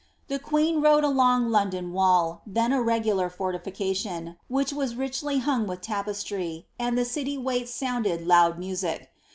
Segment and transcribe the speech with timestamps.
[0.29, 5.81] The queen rode along Uuidon wall, then a regular fortification, which was richly hung with
[5.81, 9.11] tape$tr}% and the city waits sounded loud music.